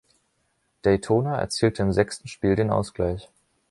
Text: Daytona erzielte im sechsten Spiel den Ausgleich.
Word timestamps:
Daytona 0.81 1.37
erzielte 1.37 1.83
im 1.83 1.93
sechsten 1.93 2.27
Spiel 2.27 2.55
den 2.55 2.71
Ausgleich. 2.71 3.29